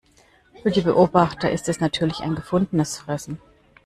[0.63, 3.39] Für die Beobachter ist es natürlich ein gefundenes Fressen.